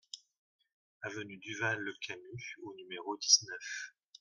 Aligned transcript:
Avenue 1.03 1.37
Duval 1.37 1.77
Le 1.77 1.93
Camus 2.01 2.55
au 2.63 2.73
numéro 2.73 3.15
dix-neuf 3.17 3.93